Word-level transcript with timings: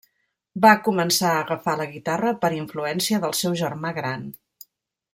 Va 0.63 0.71
començar 0.87 1.33
a 1.33 1.41
agafar 1.43 1.75
la 1.83 1.87
guitarra 1.93 2.33
per 2.47 2.51
influència 2.61 3.23
del 3.27 3.39
seu 3.45 3.59
germà 3.65 3.93
gran. 4.03 4.29